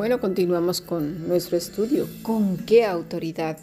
[0.00, 2.08] Bueno, continuamos con nuestro estudio.
[2.22, 3.58] ¿Con qué autoridad?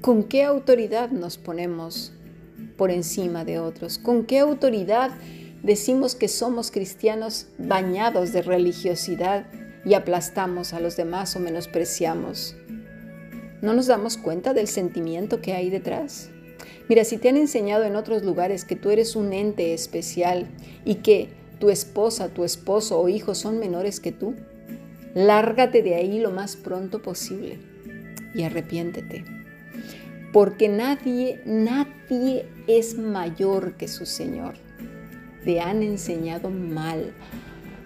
[0.00, 2.12] ¿Con qué autoridad nos ponemos
[2.76, 3.98] por encima de otros?
[3.98, 5.10] ¿Con qué autoridad
[5.64, 9.46] decimos que somos cristianos bañados de religiosidad
[9.84, 12.54] y aplastamos a los demás o menospreciamos?
[13.60, 16.30] ¿No nos damos cuenta del sentimiento que hay detrás?
[16.88, 20.46] Mira, si te han enseñado en otros lugares que tú eres un ente especial
[20.84, 24.36] y que tu esposa, tu esposo o hijo son menores que tú,
[25.14, 27.58] Lárgate de ahí lo más pronto posible
[28.34, 29.24] y arrepiéntete.
[30.32, 34.54] Porque nadie, nadie es mayor que su Señor.
[35.44, 37.14] Te han enseñado mal.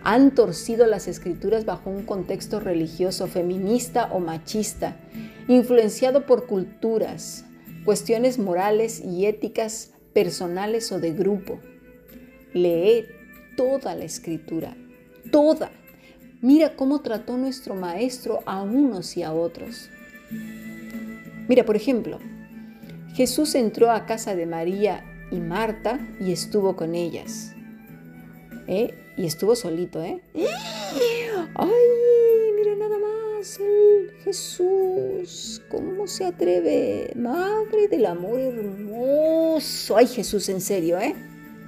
[0.04, 4.96] Han torcido las escrituras bajo un contexto religioso, feminista o machista,
[5.46, 7.44] influenciado por culturas,
[7.84, 11.60] cuestiones morales y éticas personales o de grupo.
[12.52, 13.06] Lee
[13.56, 14.76] toda la escritura,
[15.30, 15.70] toda
[16.42, 19.88] Mira cómo trató nuestro Maestro a unos y a otros.
[21.46, 22.18] Mira, por ejemplo,
[23.14, 27.52] Jesús entró a casa de María y Marta y estuvo con ellas.
[28.66, 28.92] ¿Eh?
[29.16, 30.20] Y estuvo solito, ¿eh?
[31.54, 31.70] ¡Ay!
[32.56, 35.62] Mira nada más el Jesús.
[35.70, 37.12] ¿Cómo se atreve?
[37.14, 39.96] Madre del amor hermoso.
[39.96, 41.14] Ay, Jesús, en serio, ¿eh?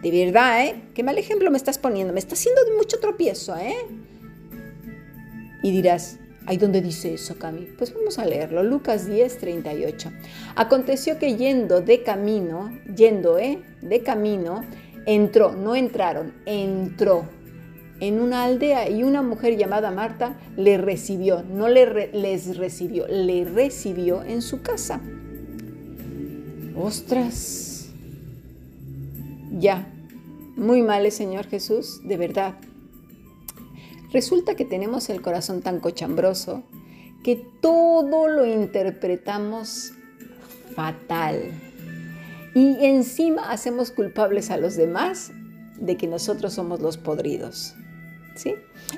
[0.02, 0.82] De verdad, ¿eh?
[0.94, 2.12] Qué mal ejemplo me estás poniendo.
[2.12, 3.76] Me está haciendo mucho tropiezo, ¿eh?
[5.64, 7.62] Y dirás, ¿Ahí dónde dice eso, Cami?
[7.78, 8.62] Pues vamos a leerlo.
[8.62, 10.12] Lucas 10, 38.
[10.56, 13.62] Aconteció que yendo de camino, yendo, ¿eh?
[13.80, 14.62] De camino,
[15.06, 17.24] entró, no entraron, entró
[17.98, 23.46] en una aldea y una mujer llamada Marta le recibió, no le les recibió, le
[23.46, 25.00] recibió en su casa.
[26.76, 27.88] Ostras.
[29.58, 29.88] Ya.
[30.56, 32.56] Muy mal, Señor Jesús, de verdad.
[34.14, 36.62] Resulta que tenemos el corazón tan cochambroso
[37.24, 39.92] que todo lo interpretamos
[40.76, 41.50] fatal.
[42.54, 45.32] Y encima hacemos culpables a los demás
[45.80, 47.74] de que nosotros somos los podridos.
[48.36, 48.54] ¿Sí?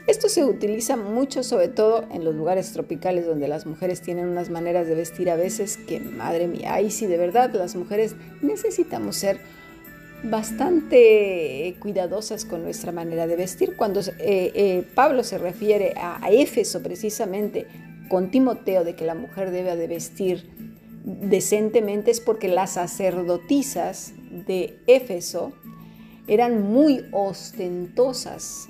[0.07, 4.51] Esto se utiliza mucho, sobre todo en los lugares tropicales donde las mujeres tienen unas
[4.51, 9.17] maneras de vestir a veces que, madre mía, ahí sí de verdad las mujeres necesitamos
[9.17, 9.41] ser
[10.23, 13.77] bastante cuidadosas con nuestra manera de vestir.
[13.77, 17.67] Cuando eh, eh, Pablo se refiere a, Éfeso precisamente
[18.09, 20.49] con Timoteo de que la mujer debe de vestir
[21.05, 24.13] decentemente es porque las sacerdotisas
[24.47, 25.53] de Éfeso
[26.27, 28.69] eran muy ostentosas.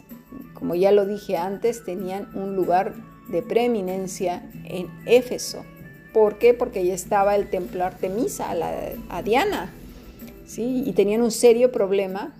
[0.52, 2.94] Como ya lo dije antes, tenían un lugar
[3.28, 5.64] de preeminencia en Éfeso.
[6.12, 6.54] ¿Por qué?
[6.54, 8.54] Porque ahí estaba el templo Artemisa,
[9.08, 9.72] a Diana,
[10.46, 10.84] ¿sí?
[10.86, 12.34] y tenían un serio problema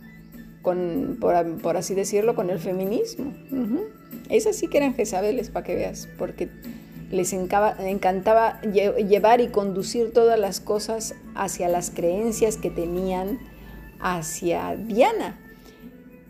[0.62, 3.32] con, por, así decirlo, con el feminismo.
[4.28, 6.48] Esas sí que eran Jezabeles, para que veas, porque
[7.10, 13.38] les encantaba llevar y conducir todas las cosas hacia las creencias que tenían
[14.00, 15.38] hacia Diana.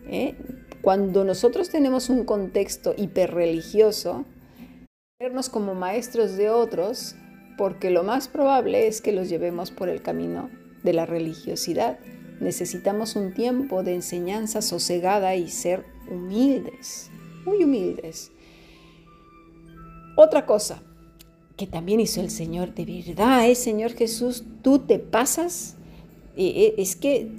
[0.05, 0.35] ¿eh?
[0.83, 4.25] Cuando nosotros tenemos un contexto hiperreligioso,
[5.19, 7.15] vernos como maestros de otros,
[7.57, 10.51] porque lo más probable es que los llevemos por el camino
[10.83, 11.99] de la religiosidad.
[12.39, 17.09] Necesitamos un tiempo de enseñanza sosegada y ser humildes,
[17.45, 18.31] muy humildes.
[20.15, 20.81] Otra cosa
[21.57, 25.75] que también hizo el Señor, de verdad, ¿eh, Señor Jesús, tú te pasas,
[26.35, 27.29] eh, es que,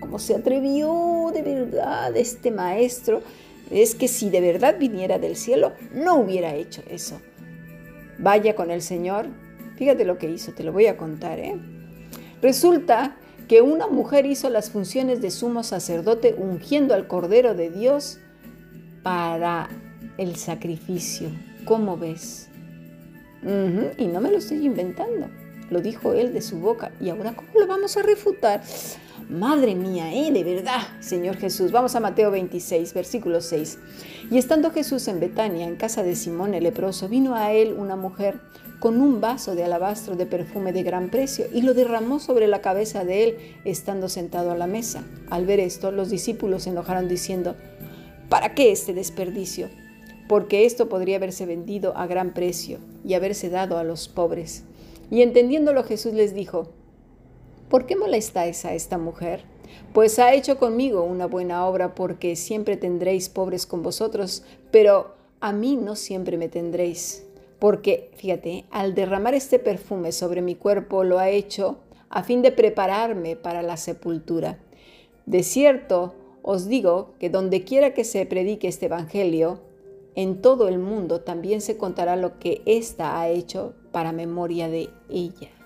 [0.00, 3.22] como se atrevió de verdad este maestro,
[3.70, 7.20] es que si de verdad viniera del cielo, no hubiera hecho eso.
[8.18, 9.28] Vaya con el Señor,
[9.76, 11.56] fíjate lo que hizo, te lo voy a contar, ¿eh?
[12.42, 13.16] Resulta
[13.48, 18.18] que una mujer hizo las funciones de sumo sacerdote ungiendo al Cordero de Dios
[19.02, 19.68] para
[20.18, 21.30] el sacrificio.
[21.64, 22.48] ¿Cómo ves?
[23.96, 25.28] Y no me lo estoy inventando.
[25.70, 26.92] Lo dijo él de su boca.
[27.00, 28.62] ¿Y ahora cómo lo vamos a refutar?
[29.32, 30.30] Madre mía, ¿eh?
[30.30, 31.72] De verdad, Señor Jesús.
[31.72, 33.78] Vamos a Mateo 26, versículo 6.
[34.30, 37.96] Y estando Jesús en Betania, en casa de Simón el leproso, vino a él una
[37.96, 38.40] mujer
[38.78, 42.60] con un vaso de alabastro de perfume de gran precio y lo derramó sobre la
[42.60, 45.02] cabeza de él estando sentado a la mesa.
[45.30, 47.56] Al ver esto, los discípulos se enojaron diciendo,
[48.28, 49.70] ¿para qué este desperdicio?
[50.28, 54.64] Porque esto podría haberse vendido a gran precio y haberse dado a los pobres.
[55.10, 56.74] Y entendiéndolo Jesús les dijo,
[57.72, 59.44] ¿por qué molestáis a esta mujer?
[59.94, 65.54] Pues ha hecho conmigo una buena obra porque siempre tendréis pobres con vosotros, pero a
[65.54, 67.26] mí no siempre me tendréis
[67.58, 71.78] porque, fíjate, al derramar este perfume sobre mi cuerpo lo ha hecho
[72.10, 74.58] a fin de prepararme para la sepultura.
[75.24, 79.60] De cierto, os digo que donde quiera que se predique este Evangelio,
[80.14, 84.90] en todo el mundo también se contará lo que ésta ha hecho para memoria de
[85.08, 85.61] ella.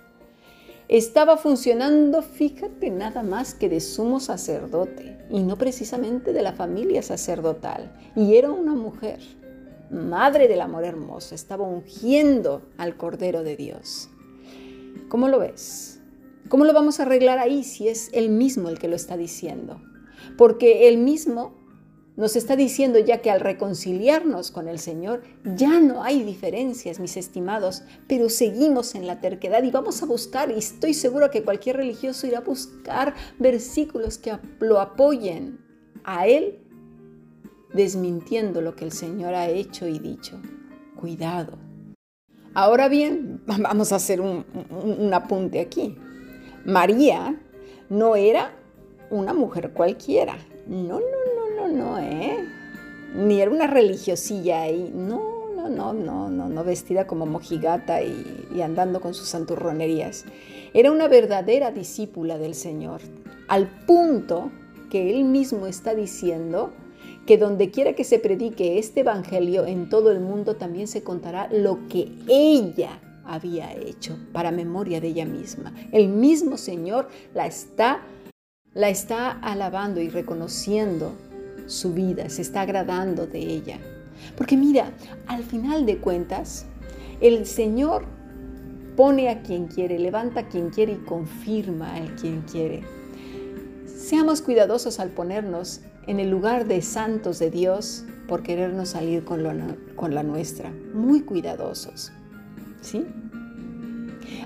[0.88, 7.02] Estaba funcionando, fíjate, nada más que de sumo sacerdote y no precisamente de la familia
[7.02, 7.92] sacerdotal.
[8.14, 9.18] Y era una mujer,
[9.90, 14.10] madre del amor hermoso, estaba ungiendo al Cordero de Dios.
[15.08, 16.00] ¿Cómo lo ves?
[16.48, 19.82] ¿Cómo lo vamos a arreglar ahí si es él mismo el que lo está diciendo?
[20.38, 21.52] Porque él mismo
[22.16, 27.16] nos está diciendo ya que al reconciliarnos con el Señor ya no hay diferencias, mis
[27.16, 31.76] estimados, pero seguimos en la terquedad y vamos a buscar, y estoy seguro que cualquier
[31.76, 35.60] religioso irá a buscar versículos que lo apoyen
[36.04, 36.58] a Él,
[37.74, 40.40] desmintiendo lo que el Señor ha hecho y dicho.
[40.98, 41.58] Cuidado.
[42.54, 45.98] Ahora bien, vamos a hacer un, un apunte aquí.
[46.64, 47.38] María
[47.90, 48.56] no era
[49.10, 50.38] una mujer cualquiera.
[50.66, 51.35] No, no, no,
[51.98, 52.44] ¿eh?
[53.14, 54.92] Ni era una religiosilla ahí.
[54.94, 60.24] No, no, no, no, no, no, vestida como mojigata y, y andando con sus santurronerías.
[60.74, 63.00] Era una verdadera discípula del Señor,
[63.48, 64.50] al punto
[64.90, 66.72] que él mismo está diciendo
[67.26, 71.48] que donde quiera que se predique este evangelio en todo el mundo también se contará
[71.50, 75.74] lo que ella había hecho para memoria de ella misma.
[75.92, 78.02] El mismo Señor la está
[78.72, 81.12] la está alabando y reconociendo
[81.66, 83.78] su vida, se está agradando de ella.
[84.36, 84.92] Porque mira,
[85.26, 86.66] al final de cuentas,
[87.20, 88.04] el Señor
[88.96, 92.82] pone a quien quiere, levanta a quien quiere y confirma a quien quiere.
[93.86, 99.42] Seamos cuidadosos al ponernos en el lugar de santos de Dios por querernos salir con,
[99.94, 100.72] con la nuestra.
[100.94, 102.12] Muy cuidadosos.
[102.80, 103.04] ¿Sí?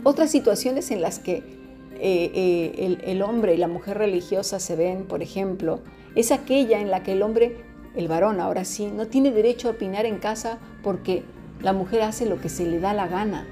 [0.03, 1.61] Otras situaciones en las que
[2.03, 5.81] eh, eh, el, el hombre y la mujer religiosa se ven, por ejemplo,
[6.15, 7.57] es aquella en la que el hombre,
[7.95, 11.25] el varón ahora sí, no tiene derecho a opinar en casa porque
[11.63, 13.47] la mujer hace lo que se le da la gana.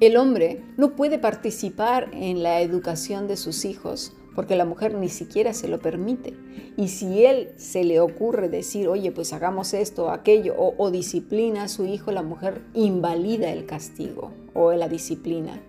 [0.00, 5.08] El hombre no puede participar en la educación de sus hijos porque la mujer ni
[5.08, 6.34] siquiera se lo permite.
[6.76, 10.90] Y si él se le ocurre decir, oye, pues hagamos esto o aquello, o, o
[10.90, 15.62] disciplina a su hijo, la mujer invalida el castigo o la disciplina.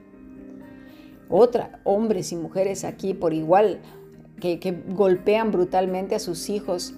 [1.29, 3.79] Otra, hombres y mujeres aquí por igual
[4.39, 6.93] que, golpean brutalmente a sus hijos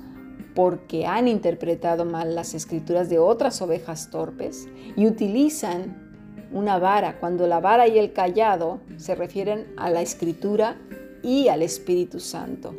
[0.56, 6.09] porque han interpretado mal las escrituras de otras ovejas torpes y utilizan
[6.51, 10.77] una vara, cuando la vara y el callado se refieren a la escritura
[11.21, 12.74] y al Espíritu Santo.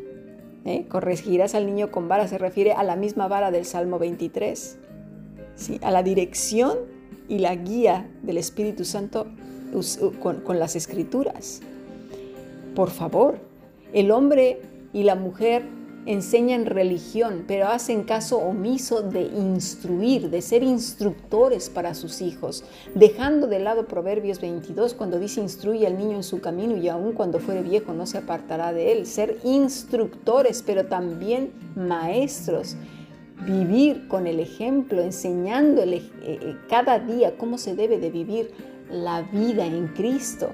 [0.65, 0.85] ¿Eh?
[0.89, 4.77] Corregirás al niño con vara se refiere a la misma vara del Salmo 23,
[5.55, 5.79] ¿sí?
[5.81, 6.77] a la dirección
[7.27, 9.25] y la guía del Espíritu Santo
[10.19, 11.61] con, con las escrituras.
[12.75, 13.39] Por favor,
[13.93, 14.61] el hombre
[14.93, 15.63] y la mujer
[16.05, 22.63] enseñan religión, pero hacen caso omiso de instruir, de ser instructores para sus hijos,
[22.95, 27.13] dejando de lado Proverbios 22 cuando dice instruye al niño en su camino y aun
[27.13, 29.05] cuando fuere viejo no se apartará de él.
[29.05, 32.75] Ser instructores, pero también maestros.
[33.45, 38.51] Vivir con el ejemplo, enseñándole eh, eh, cada día cómo se debe de vivir
[38.91, 40.51] la vida en Cristo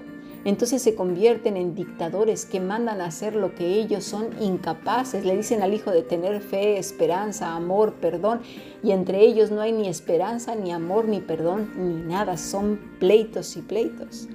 [0.47, 5.25] entonces se convierten en dictadores que mandan a hacer lo que ellos son incapaces.
[5.25, 8.39] Le dicen al hijo de tener fe, esperanza, amor, perdón,
[8.81, 13.57] y entre ellos no hay ni esperanza, ni amor, ni perdón, ni nada, son pleitos
[13.57, 14.29] y pleitos.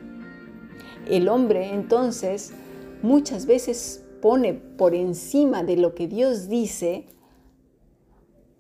[1.08, 2.52] El hombre entonces
[3.00, 7.06] muchas veces pone por encima de lo que Dios dice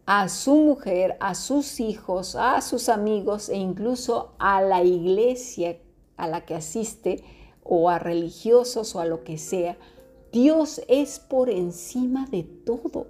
[0.06, 5.76] a su mujer, a sus hijos, a sus amigos e incluso a la iglesia
[6.16, 7.22] a la que asiste
[7.64, 9.76] o a religiosos o a lo que sea.
[10.32, 13.06] Dios es por encima de todo.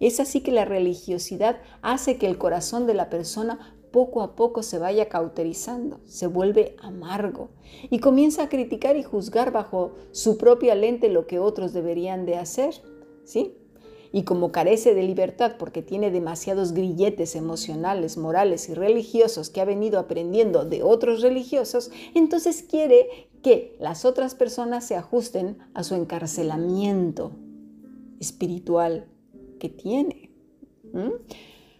[0.00, 4.62] Es así que la religiosidad hace que el corazón de la persona poco a poco
[4.62, 7.48] se vaya cauterizando, se vuelve amargo
[7.90, 12.36] y comienza a criticar y juzgar bajo su propia lente lo que otros deberían de
[12.36, 12.74] hacer.
[13.24, 13.56] ¿Sí?
[14.12, 19.64] Y como carece de libertad porque tiene demasiados grilletes emocionales, morales y religiosos que ha
[19.64, 25.94] venido aprendiendo de otros religiosos, entonces quiere que las otras personas se ajusten a su
[25.94, 27.32] encarcelamiento
[28.20, 29.06] espiritual
[29.58, 30.30] que tiene.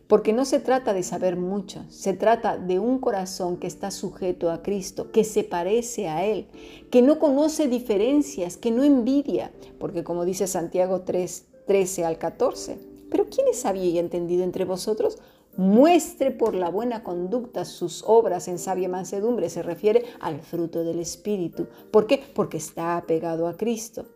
[0.06, 4.50] Porque no se trata de saber mucho, se trata de un corazón que está sujeto
[4.50, 6.46] a Cristo, que se parece a Él,
[6.90, 12.80] que no conoce diferencias, que no envidia, porque como dice Santiago 3, 13 al 14.
[13.08, 15.18] Pero ¿quién es sabio y entendido entre vosotros?
[15.56, 19.48] Muestre por la buena conducta sus obras en sabia mansedumbre.
[19.48, 21.68] Se refiere al fruto del Espíritu.
[21.92, 22.20] ¿Por qué?
[22.34, 24.06] Porque está apegado a Cristo.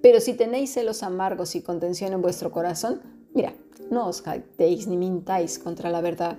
[0.00, 3.00] Pero si tenéis celos amargos y contención en vuestro corazón,
[3.34, 3.52] Mira,
[3.90, 6.38] no os jactéis ni mintáis contra la verdad.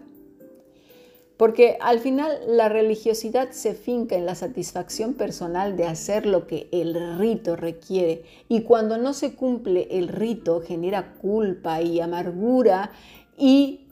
[1.38, 6.70] Porque al final la religiosidad se finca en la satisfacción personal de hacer lo que
[6.72, 8.24] el rito requiere.
[8.48, 12.92] Y cuando no se cumple el rito genera culpa y amargura
[13.38, 13.88] y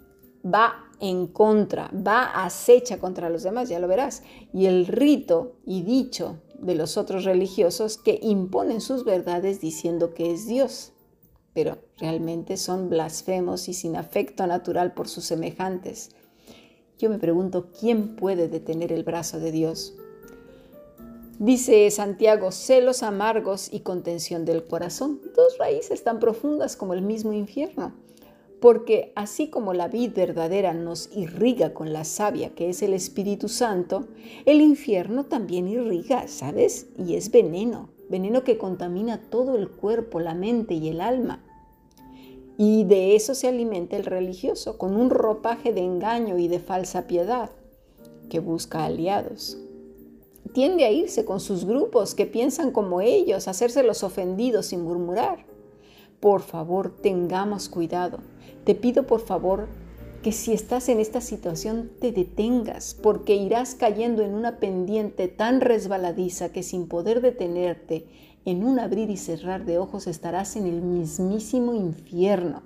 [0.46, 4.24] va en contra, va acecha contra los demás, ya lo verás.
[4.54, 10.32] Y el rito y dicho de los otros religiosos que imponen sus verdades diciendo que
[10.32, 10.94] es Dios,
[11.54, 16.12] pero realmente son blasfemos y sin afecto natural por sus semejantes.
[17.04, 19.94] Yo me pregunto, ¿quién puede detener el brazo de Dios?
[21.38, 27.34] Dice Santiago, celos amargos y contención del corazón, dos raíces tan profundas como el mismo
[27.34, 27.94] infierno
[28.62, 33.50] porque así como la vid verdadera nos irriga con la savia que es el Espíritu
[33.50, 34.08] Santo,
[34.46, 36.88] el infierno también irriga, ¿sabes?
[36.98, 41.44] Y es veneno, veneno que contamina todo el cuerpo, la mente y el alma.
[42.58, 47.08] Y de eso se alimenta el religioso, con un ropaje de engaño y de falsa
[47.08, 47.50] piedad,
[48.30, 49.58] que busca aliados.
[50.54, 55.46] Tiende a irse con sus grupos que piensan como ellos, hacerse los ofendidos sin murmurar.
[56.20, 58.20] Por favor, tengamos cuidado
[58.64, 59.68] te pido por favor
[60.22, 65.60] que si estás en esta situación te detengas, porque irás cayendo en una pendiente tan
[65.60, 68.06] resbaladiza que sin poder detenerte,
[68.46, 72.64] en un abrir y cerrar de ojos estarás en el mismísimo infierno.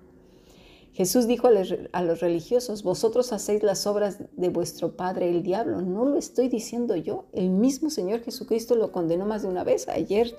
[0.98, 1.48] Jesús dijo
[1.92, 5.82] a los religiosos, vosotros hacéis las obras de vuestro padre el diablo.
[5.82, 9.88] No lo estoy diciendo yo, el mismo Señor Jesucristo lo condenó más de una vez.
[9.90, 10.36] Ayer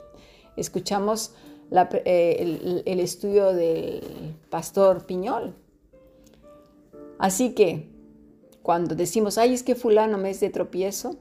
[0.56, 1.32] escuchamos
[1.70, 4.02] eh, el, estudio del
[4.50, 5.54] pastor Piñol.
[7.20, 7.88] Así que
[8.62, 11.16] cuando decimos, ay, es que fulano me es de tropiezo,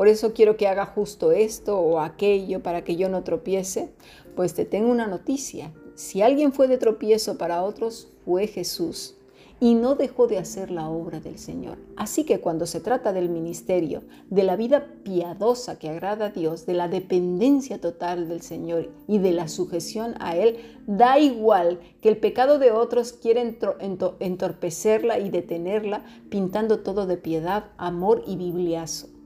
[0.00, 3.90] por eso quiero que haga justo esto o aquello para que yo no tropiece,
[4.34, 5.74] pues te tengo una noticia.
[5.94, 9.18] Si alguien fue de tropiezo para otros, fue Jesús
[9.60, 11.76] y no dejó de hacer la obra del Señor.
[11.96, 16.64] Así que cuando se trata del ministerio, de la vida piadosa que agrada a Dios,
[16.64, 22.08] de la dependencia total del Señor y de la sujeción a Él, da igual que
[22.08, 29.19] el pecado de otros quiera entorpecerla y detenerla, pintando todo de piedad, amor y bibliazo.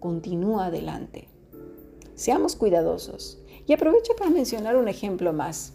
[0.00, 1.28] Continúa adelante.
[2.14, 3.38] Seamos cuidadosos.
[3.66, 5.72] Y aprovecho para mencionar un ejemplo más.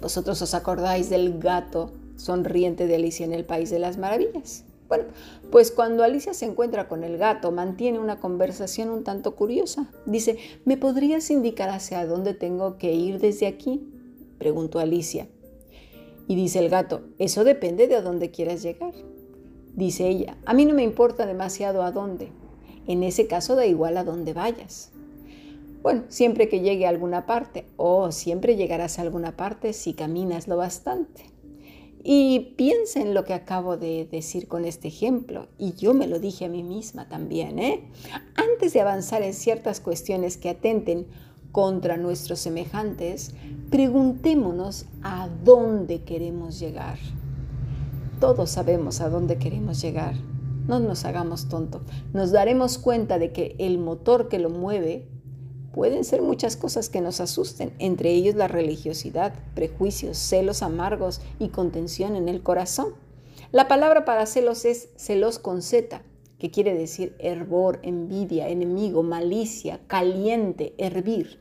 [0.00, 4.64] Vosotros os acordáis del gato sonriente de Alicia en el País de las Maravillas.
[4.88, 5.04] Bueno,
[5.50, 9.90] pues cuando Alicia se encuentra con el gato, mantiene una conversación un tanto curiosa.
[10.06, 13.86] Dice, ¿me podrías indicar hacia dónde tengo que ir desde aquí?
[14.38, 15.28] Preguntó Alicia.
[16.26, 18.94] Y dice el gato, eso depende de a dónde quieras llegar.
[19.74, 22.30] Dice ella, a mí no me importa demasiado a dónde.
[22.88, 24.90] En ese caso da igual a dónde vayas.
[25.82, 30.48] Bueno, siempre que llegue a alguna parte, o siempre llegarás a alguna parte si caminas
[30.48, 31.30] lo bastante.
[32.02, 36.18] Y piensa en lo que acabo de decir con este ejemplo, y yo me lo
[36.18, 37.84] dije a mí misma también, ¿eh?
[38.34, 41.06] Antes de avanzar en ciertas cuestiones que atenten
[41.52, 43.34] contra nuestros semejantes,
[43.70, 46.98] preguntémonos a dónde queremos llegar.
[48.20, 50.14] Todos sabemos a dónde queremos llegar.
[50.68, 51.80] No nos hagamos tonto.
[52.12, 55.08] Nos daremos cuenta de que el motor que lo mueve
[55.78, 61.50] Pueden ser muchas cosas que nos asusten, entre ellos la religiosidad, prejuicios, celos amargos y
[61.50, 62.94] contención en el corazón.
[63.52, 66.02] La palabra para celos es celos con Z,
[66.38, 71.40] que quiere decir hervor, envidia, enemigo, malicia, caliente, hervir.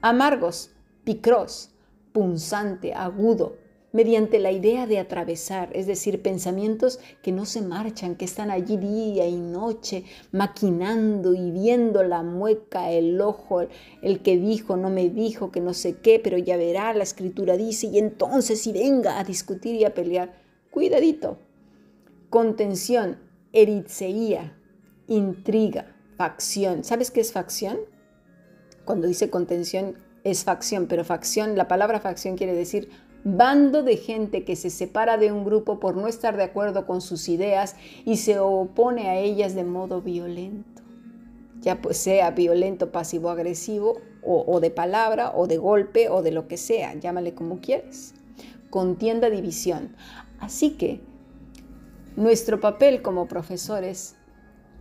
[0.00, 0.70] Amargos,
[1.04, 1.74] picros,
[2.12, 3.56] punzante, agudo,
[3.92, 8.76] mediante la idea de atravesar, es decir, pensamientos que no se marchan, que están allí
[8.78, 13.66] día y noche, maquinando y viendo la mueca, el ojo,
[14.02, 17.56] el que dijo, no me dijo, que no sé qué, pero ya verá, la escritura
[17.56, 20.40] dice, y entonces y venga a discutir y a pelear.
[20.70, 21.38] Cuidadito.
[22.30, 23.18] Contención,
[23.52, 24.56] eritzeía,
[25.06, 26.82] intriga, facción.
[26.82, 27.78] ¿Sabes qué es facción?
[28.86, 32.88] Cuando dice contención es facción, pero facción, la palabra facción quiere decir
[33.24, 37.00] bando de gente que se separa de un grupo por no estar de acuerdo con
[37.00, 40.82] sus ideas y se opone a ellas de modo violento,
[41.60, 46.32] ya pues sea violento, pasivo, agresivo, o, o de palabra, o de golpe, o de
[46.32, 48.14] lo que sea, llámale como quieres.
[48.70, 49.96] Contienda, división.
[50.38, 51.00] Así que
[52.16, 54.16] nuestro papel como profesores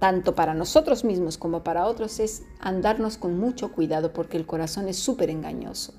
[0.01, 4.87] tanto para nosotros mismos como para otros, es andarnos con mucho cuidado porque el corazón
[4.87, 5.93] es súper engañoso.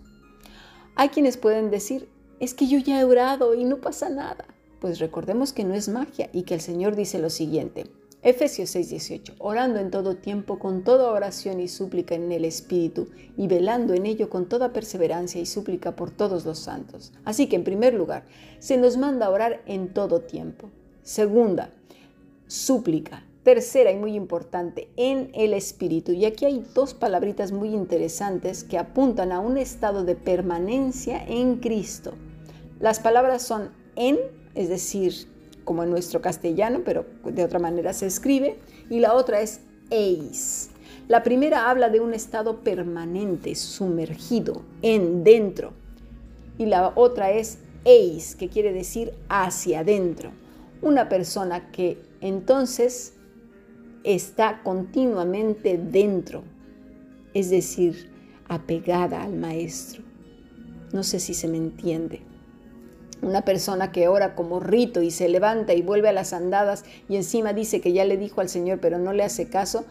[0.96, 2.08] Hay quienes pueden decir,
[2.42, 4.44] es que yo ya he orado y no pasa nada.
[4.80, 7.86] Pues recordemos que no es magia y que el Señor dice lo siguiente,
[8.20, 13.46] Efesios 6:18, orando en todo tiempo con toda oración y súplica en el Espíritu y
[13.46, 17.12] velando en ello con toda perseverancia y súplica por todos los santos.
[17.24, 18.24] Así que en primer lugar,
[18.58, 20.68] se nos manda a orar en todo tiempo.
[21.04, 21.70] Segunda,
[22.48, 23.24] súplica.
[23.44, 26.10] Tercera y muy importante, en el Espíritu.
[26.10, 31.58] Y aquí hay dos palabritas muy interesantes que apuntan a un estado de permanencia en
[31.58, 32.14] Cristo.
[32.82, 34.18] Las palabras son en,
[34.56, 35.14] es decir,
[35.64, 38.58] como en nuestro castellano, pero de otra manera se escribe,
[38.90, 39.60] y la otra es
[39.90, 40.70] eis.
[41.06, 45.74] La primera habla de un estado permanente, sumergido, en dentro,
[46.58, 50.32] y la otra es eis, que quiere decir hacia adentro.
[50.80, 53.12] Una persona que entonces
[54.02, 56.42] está continuamente dentro,
[57.32, 58.10] es decir,
[58.48, 60.02] apegada al maestro.
[60.92, 62.31] No sé si se me entiende.
[63.22, 67.16] Una persona que ora como rito y se levanta y vuelve a las andadas y
[67.16, 69.84] encima dice que ya le dijo al Señor pero no le hace caso,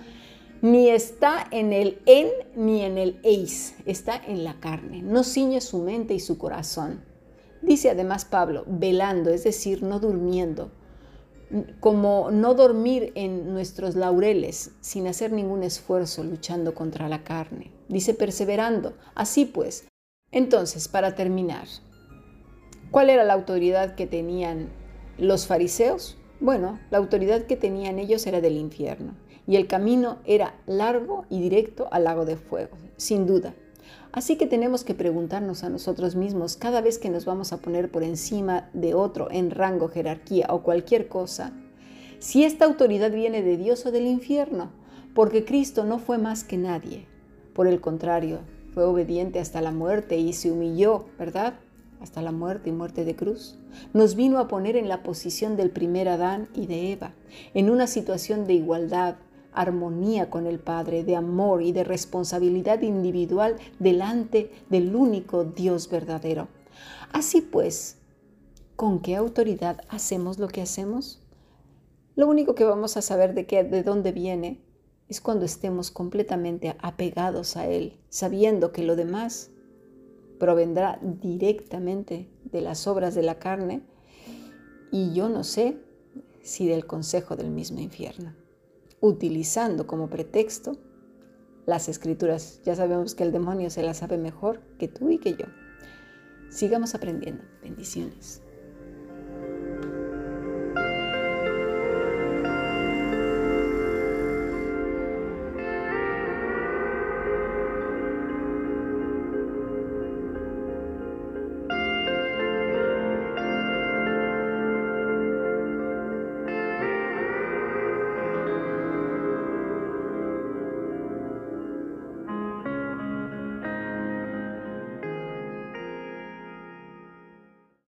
[0.62, 5.62] ni está en el en ni en el eis, está en la carne, no ciñe
[5.62, 7.04] su mente y su corazón.
[7.62, 10.72] Dice además Pablo, velando, es decir, no durmiendo,
[11.80, 17.72] como no dormir en nuestros laureles sin hacer ningún esfuerzo luchando contra la carne.
[17.88, 18.94] Dice perseverando.
[19.16, 19.86] Así pues,
[20.32, 21.68] entonces, para terminar,
[22.92, 24.68] ¿Cuál era la autoridad que tenían
[25.18, 26.18] los fariseos?
[26.42, 29.16] Bueno, la autoridad que tenían ellos era del infierno
[29.48, 33.54] y el camino era largo y directo al lago de fuego, sin duda.
[34.12, 37.90] Así que tenemos que preguntarnos a nosotros mismos cada vez que nos vamos a poner
[37.90, 41.54] por encima de otro en rango, jerarquía o cualquier cosa,
[42.20, 44.70] si esta autoridad viene de Dios o del infierno,
[45.16, 47.08] porque Cristo no fue más que nadie.
[47.54, 48.40] Por el contrario,
[48.74, 51.54] fue obediente hasta la muerte y se humilló, ¿verdad?
[52.02, 53.58] Hasta la muerte y muerte de cruz,
[53.94, 57.14] nos vino a poner en la posición del primer Adán y de Eva,
[57.54, 59.18] en una situación de igualdad,
[59.54, 66.48] armonía con el Padre, de amor y de responsabilidad individual delante del único Dios verdadero.
[67.12, 67.98] Así pues,
[68.76, 71.22] ¿con qué autoridad hacemos lo que hacemos?
[72.16, 74.62] Lo único que vamos a saber de, qué, de dónde viene
[75.08, 79.52] es cuando estemos completamente apegados a Él, sabiendo que lo demás
[80.42, 83.84] provendrá directamente de las obras de la carne
[84.92, 85.78] y yo no sé
[86.42, 88.34] si del consejo del mismo infierno,
[89.02, 90.80] utilizando como pretexto
[91.68, 92.60] las escrituras.
[92.66, 95.46] Ya sabemos que el demonio se las sabe mejor que tú y que yo.
[96.50, 97.44] Sigamos aprendiendo.
[97.62, 98.42] Bendiciones.